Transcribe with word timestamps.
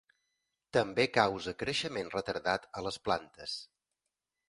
També 0.77 1.05
causa 1.17 1.55
creixement 1.65 2.11
retardat 2.17 2.69
a 2.81 2.87
les 2.89 3.01
plantes. 3.07 3.59